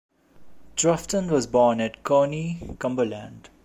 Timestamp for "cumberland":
2.79-3.51